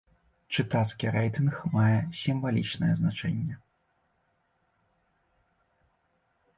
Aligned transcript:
Чытацкі 0.53 1.11
рэйтынг 1.15 1.53
мае 1.75 1.99
сімвалічнае 2.21 2.89
значэнне. 3.05 3.61